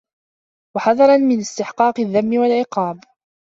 [0.75, 2.99] وَحَذَرًا مِنْ اسْتِحْقَاقِ الذَّمِّ وَالْعِقَابِ